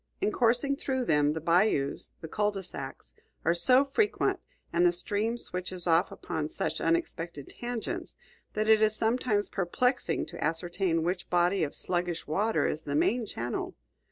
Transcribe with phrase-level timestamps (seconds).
[0.19, 3.11] In coursing through them, the bayous, the cul de sacs,
[3.45, 4.39] are so frequent,
[4.73, 8.17] and the stream switches off upon such unexpected tangents,
[8.53, 13.27] that it is sometimes perplexing to ascertain which body of sluggish water is the main
[13.27, 13.75] channel.